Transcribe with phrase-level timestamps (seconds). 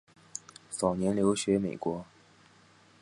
[0.71, 2.03] 早年留学美国。